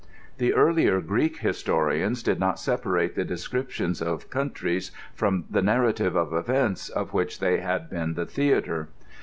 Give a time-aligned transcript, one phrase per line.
[0.39, 6.15] The earlier Greek his torians did not separate the descriptions of countries from the liarrative
[6.15, 8.87] of events of which they had been the theater.